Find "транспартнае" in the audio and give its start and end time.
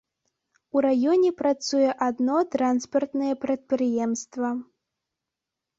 2.57-3.31